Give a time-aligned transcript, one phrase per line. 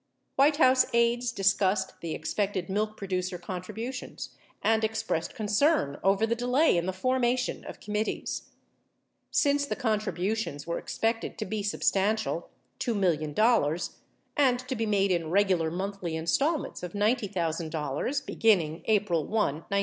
[0.35, 4.31] White House aides discussed the expected milk producer contribu tions
[4.63, 8.45] and expressed concern over the delay in the formation of com mittees.
[9.29, 13.35] Since the contributions were expected to be substantial— $2 million—
[14.45, 19.79] and to be made in regular monthly installments of $90,000 beginning April 1, 197l.